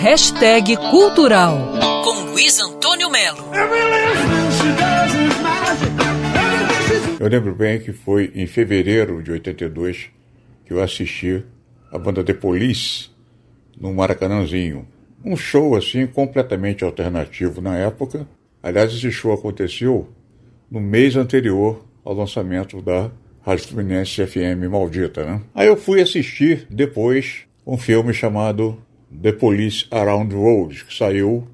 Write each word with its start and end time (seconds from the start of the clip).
Hashtag 0.00 0.76
Cultural 0.90 1.56
com 2.02 2.30
Luiz 2.30 2.60
Antônio 2.60 3.10
Melo. 3.10 3.38
Eu 7.18 7.28
lembro 7.28 7.54
bem 7.54 7.78
que 7.80 7.92
foi 7.92 8.32
em 8.34 8.46
fevereiro 8.46 9.22
de 9.22 9.30
82 9.32 10.10
que 10.66 10.72
eu 10.72 10.82
assisti 10.82 11.44
a 11.90 11.98
banda 11.98 12.24
The 12.24 12.34
Police 12.34 13.10
no 13.80 13.94
Maracanãzinho. 13.94 14.86
Um 15.24 15.36
show 15.36 15.76
assim 15.76 16.06
completamente 16.06 16.84
alternativo 16.84 17.60
na 17.60 17.76
época. 17.76 18.26
Aliás, 18.62 18.92
esse 18.92 19.10
show 19.10 19.32
aconteceu 19.32 20.08
no 20.70 20.80
mês 20.80 21.16
anterior 21.16 21.84
ao 22.04 22.14
lançamento 22.14 22.82
da 22.82 23.10
Rádio 23.42 23.68
Fluminense 23.68 24.26
FM 24.26 24.68
maldita, 24.70 25.24
né? 25.24 25.40
Aí 25.54 25.68
eu 25.68 25.76
fui 25.76 26.00
assistir 26.00 26.66
depois 26.68 27.42
um 27.66 27.78
filme 27.78 28.12
chamado 28.12 28.78
The 29.22 29.32
Police 29.32 29.86
Around 29.90 30.30
the 30.30 30.36
World, 30.36 30.84
que 30.84 30.94
saiu 30.94 31.46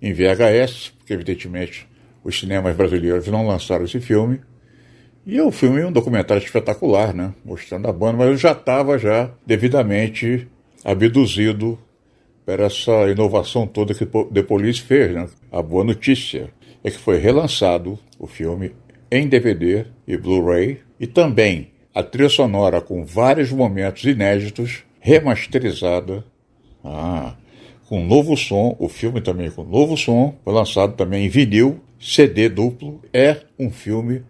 em 0.00 0.12
VHS, 0.12 0.92
porque 0.98 1.12
evidentemente 1.12 1.88
os 2.22 2.38
cinemas 2.38 2.76
brasileiros 2.76 3.26
não 3.28 3.46
lançaram 3.46 3.84
esse 3.84 4.00
filme. 4.00 4.40
E 5.26 5.40
o 5.40 5.50
filme 5.50 5.80
é 5.80 5.86
um 5.86 5.92
documentário 5.92 6.42
espetacular, 6.42 7.12
né? 7.12 7.34
Mostrando 7.44 7.88
a 7.88 7.92
banda, 7.92 8.18
mas 8.18 8.28
eu 8.28 8.36
já 8.36 8.52
estava 8.52 8.98
já 8.98 9.30
devidamente 9.46 10.48
abduzido 10.84 11.78
por 12.46 12.60
essa 12.60 13.10
inovação 13.10 13.66
toda 13.66 13.92
que 13.92 14.06
The 14.06 14.42
Police 14.42 14.80
fez, 14.80 15.12
né? 15.12 15.28
A 15.52 15.60
boa 15.60 15.84
notícia 15.84 16.50
é 16.82 16.90
que 16.90 16.98
foi 16.98 17.18
relançado 17.18 17.98
o 18.18 18.26
filme 18.26 18.72
em 19.10 19.28
DVD 19.28 19.86
e 20.06 20.16
Blu-ray 20.16 20.80
e 20.98 21.06
também 21.06 21.72
a 21.94 22.02
trilha 22.02 22.28
sonora 22.28 22.80
com 22.80 23.04
vários 23.04 23.50
momentos 23.50 24.04
inéditos 24.04 24.84
remasterizada 25.00 26.24
ah, 26.84 27.34
com 27.88 28.04
novo 28.04 28.36
som, 28.36 28.76
o 28.78 28.88
filme 28.88 29.20
também 29.20 29.50
com 29.50 29.64
novo 29.64 29.96
som, 29.96 30.34
foi 30.44 30.52
lançado 30.52 30.94
também 30.94 31.26
em 31.26 31.28
vinil, 31.28 31.80
CD 31.98 32.48
duplo, 32.48 33.00
é 33.12 33.38
um 33.58 33.70
filme 33.70 34.22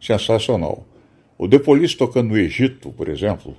sensacional. 0.00 0.86
O 1.38 1.48
The 1.48 1.58
Police 1.58 1.96
tocando 1.96 2.28
no 2.28 2.38
Egito, 2.38 2.90
por 2.90 3.08
exemplo, 3.08 3.56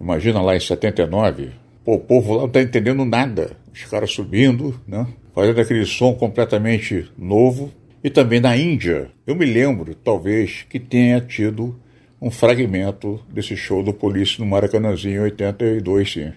imagina 0.00 0.40
lá 0.40 0.56
em 0.56 0.60
79, 0.60 1.50
pô, 1.84 1.94
o 1.94 2.00
povo 2.00 2.34
lá 2.34 2.40
não 2.40 2.46
está 2.46 2.62
entendendo 2.62 3.04
nada, 3.04 3.56
os 3.72 3.84
caras 3.84 4.12
subindo, 4.12 4.78
né, 4.86 5.06
fazendo 5.34 5.60
aquele 5.60 5.84
som 5.86 6.14
completamente 6.14 7.10
novo. 7.16 7.70
E 8.04 8.10
também 8.10 8.40
na 8.40 8.56
Índia, 8.56 9.10
eu 9.26 9.36
me 9.36 9.46
lembro, 9.46 9.94
talvez, 9.94 10.66
que 10.68 10.80
tenha 10.80 11.20
tido 11.20 11.78
um 12.20 12.30
fragmento 12.30 13.20
desse 13.32 13.56
show 13.56 13.82
do 13.82 13.92
Police 13.92 14.40
no 14.40 14.46
Maracanãzinho 14.46 15.20
em 15.20 15.24
82, 15.24 16.12
sim. 16.12 16.32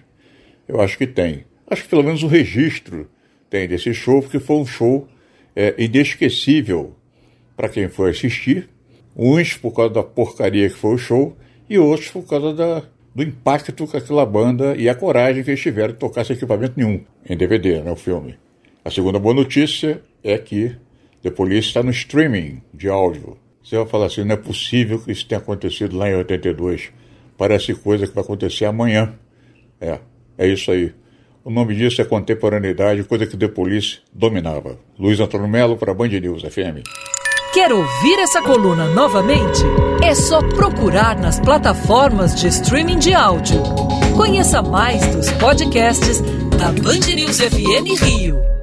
Eu 0.68 0.80
acho 0.80 0.98
que 0.98 1.06
tem. 1.06 1.44
Acho 1.66 1.82
que 1.82 1.88
pelo 1.88 2.02
menos 2.02 2.22
o 2.22 2.26
registro 2.26 3.08
tem 3.50 3.68
desse 3.68 3.92
show, 3.94 4.20
porque 4.20 4.38
foi 4.38 4.56
um 4.56 4.66
show 4.66 5.08
é, 5.54 5.74
inesquecível 5.78 6.94
para 7.56 7.68
quem 7.68 7.88
foi 7.88 8.10
assistir. 8.10 8.68
Uns 9.16 9.54
por 9.54 9.72
causa 9.72 9.94
da 9.94 10.02
porcaria 10.02 10.68
que 10.68 10.76
foi 10.76 10.94
o 10.94 10.98
show, 10.98 11.36
e 11.68 11.78
outros 11.78 12.10
por 12.10 12.26
causa 12.26 12.52
da, 12.52 12.82
do 13.14 13.22
impacto 13.22 13.86
que 13.86 13.96
aquela 13.96 14.26
banda 14.26 14.76
e 14.76 14.88
a 14.88 14.94
coragem 14.94 15.42
que 15.42 15.50
eles 15.50 15.60
tiveram 15.60 15.94
de 15.94 15.98
tocar 15.98 16.24
sem 16.24 16.36
equipamento 16.36 16.74
nenhum 16.76 17.02
em 17.28 17.36
DVD, 17.36 17.80
né, 17.80 17.90
o 17.90 17.96
filme. 17.96 18.36
A 18.84 18.90
segunda 18.90 19.18
boa 19.18 19.34
notícia 19.34 20.02
é 20.22 20.36
que 20.36 20.76
The 21.22 21.30
Police 21.30 21.68
está 21.68 21.82
no 21.82 21.90
streaming 21.90 22.62
de 22.72 22.88
áudio. 22.88 23.38
Você 23.62 23.76
vai 23.76 23.86
falar 23.86 24.06
assim, 24.06 24.22
não 24.22 24.34
é 24.34 24.36
possível 24.36 25.00
que 25.00 25.10
isso 25.10 25.26
tenha 25.26 25.40
acontecido 25.40 25.96
lá 25.96 26.08
em 26.08 26.14
82. 26.14 26.92
Parece 27.36 27.74
coisa 27.74 28.06
que 28.06 28.14
vai 28.14 28.22
acontecer 28.22 28.64
amanhã. 28.64 29.14
É, 29.80 29.98
é 30.38 30.46
isso 30.46 30.70
aí. 30.70 30.92
O 31.44 31.50
nome 31.50 31.76
disso 31.76 32.02
é 32.02 32.04
contemporaneidade, 32.04 33.04
coisa 33.04 33.26
que 33.26 33.36
The 33.36 33.46
Police 33.46 33.98
dominava. 34.12 34.78
Luiz 34.98 35.20
Antônio 35.20 35.46
Melo 35.46 35.76
para 35.76 35.94
Band 35.94 36.08
News 36.08 36.42
FM. 36.42 36.82
Quer 37.54 37.72
ouvir 37.72 38.18
essa 38.18 38.42
coluna 38.42 38.86
novamente? 38.88 39.62
É 40.02 40.14
só 40.14 40.40
procurar 40.42 41.18
nas 41.18 41.40
plataformas 41.40 42.34
de 42.34 42.48
streaming 42.48 42.98
de 42.98 43.14
áudio. 43.14 43.62
Conheça 44.16 44.60
mais 44.60 45.06
dos 45.14 45.30
podcasts 45.32 46.20
da 46.58 46.72
Band 46.72 47.14
News 47.14 47.38
FM 47.38 48.02
Rio. 48.02 48.55